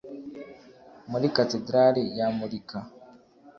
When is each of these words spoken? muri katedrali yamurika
muri 1.11 1.25
katedrali 1.35 2.03
yamurika 2.19 2.77